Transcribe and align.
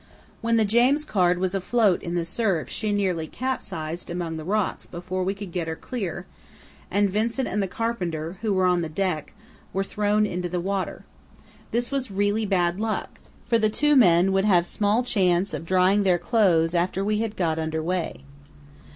When 0.41 0.57
the 0.57 0.65
James 0.65 1.05
Caird 1.05 1.37
was 1.37 1.53
afloat 1.53 2.01
in 2.01 2.15
the 2.15 2.25
surf 2.25 2.69
she 2.71 2.91
nearly 2.91 3.27
capsized 3.27 4.09
among 4.09 4.35
the 4.35 4.43
rocks 4.43 4.87
before 4.87 5.23
we 5.23 5.35
could 5.35 5.51
get 5.51 5.67
her 5.67 5.75
clear, 5.75 6.25
and 6.89 7.07
Vincent 7.07 7.47
and 7.47 7.61
the 7.61 7.67
carpenter, 7.67 8.39
who 8.41 8.51
were 8.51 8.65
on 8.65 8.79
the 8.79 8.89
deck, 8.89 9.33
were 9.73 9.83
thrown 9.83 10.25
into 10.25 10.49
the 10.49 10.59
water. 10.59 11.05
This 11.69 11.91
was 11.91 12.09
really 12.09 12.47
bad 12.47 12.79
luck, 12.79 13.19
for 13.45 13.59
the 13.59 13.69
two 13.69 13.95
men 13.95 14.31
would 14.31 14.45
have 14.45 14.65
small 14.65 15.03
chance 15.03 15.53
of 15.53 15.67
drying 15.67 16.01
their 16.01 16.17
clothes 16.17 16.73
after 16.73 17.05
we 17.05 17.19
had 17.19 17.37
got 17.37 17.59
under 17.59 17.83
way. 17.83 18.23